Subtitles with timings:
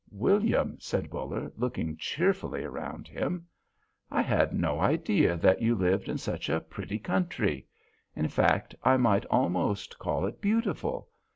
[0.09, 3.45] "William," said Buller, looking cheerfully around him,
[4.09, 7.67] "I had no idea that you lived in such a pretty country.
[8.15, 11.07] In fact, I might almost call it beautiful.